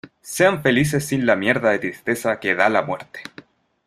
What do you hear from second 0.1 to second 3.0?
sean felices sin la mierda de tristeza que da la